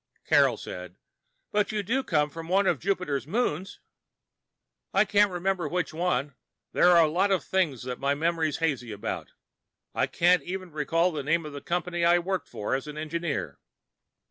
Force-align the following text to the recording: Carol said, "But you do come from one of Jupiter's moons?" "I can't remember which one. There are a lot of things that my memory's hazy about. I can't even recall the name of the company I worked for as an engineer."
Carol 0.25 0.57
said, 0.57 0.95
"But 1.51 1.71
you 1.71 1.83
do 1.83 2.01
come 2.01 2.31
from 2.31 2.47
one 2.47 2.65
of 2.65 2.79
Jupiter's 2.79 3.27
moons?" 3.27 3.79
"I 4.95 5.05
can't 5.05 5.29
remember 5.29 5.67
which 5.67 5.93
one. 5.93 6.33
There 6.71 6.89
are 6.89 7.05
a 7.05 7.07
lot 7.07 7.29
of 7.29 7.43
things 7.43 7.83
that 7.83 7.99
my 7.99 8.15
memory's 8.15 8.57
hazy 8.57 8.91
about. 8.91 9.33
I 9.93 10.07
can't 10.07 10.41
even 10.41 10.71
recall 10.71 11.11
the 11.11 11.21
name 11.21 11.45
of 11.45 11.53
the 11.53 11.61
company 11.61 12.03
I 12.03 12.17
worked 12.17 12.49
for 12.49 12.73
as 12.73 12.87
an 12.87 12.97
engineer." 12.97 13.59